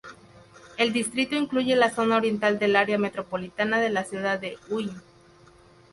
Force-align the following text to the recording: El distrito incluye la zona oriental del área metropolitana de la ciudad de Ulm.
El 0.77 0.93
distrito 0.93 1.35
incluye 1.35 1.75
la 1.75 1.91
zona 1.91 2.17
oriental 2.17 2.57
del 2.57 2.75
área 2.75 2.97
metropolitana 2.97 3.79
de 3.79 3.91
la 3.91 4.03
ciudad 4.03 4.39
de 4.39 4.57
Ulm. 4.71 4.99